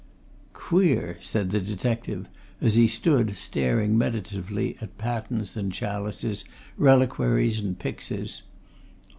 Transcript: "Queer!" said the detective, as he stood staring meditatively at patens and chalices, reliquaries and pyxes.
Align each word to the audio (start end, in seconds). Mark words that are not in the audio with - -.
"Queer!" 0.53 1.19
said 1.21 1.51
the 1.51 1.59
detective, 1.59 2.27
as 2.59 2.73
he 2.73 2.87
stood 2.87 3.35
staring 3.37 3.95
meditatively 3.99 4.75
at 4.81 4.97
patens 4.97 5.55
and 5.55 5.71
chalices, 5.71 6.43
reliquaries 6.75 7.59
and 7.59 7.77
pyxes. 7.77 8.41